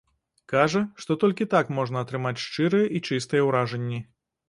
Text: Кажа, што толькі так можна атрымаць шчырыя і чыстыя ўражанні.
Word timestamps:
Кажа, 0.53 0.81
што 1.03 1.17
толькі 1.25 1.47
так 1.53 1.71
можна 1.81 1.97
атрымаць 2.07 2.35
шчырыя 2.47 2.91
і 2.97 3.07
чыстыя 3.07 3.41
ўражанні. 3.53 4.07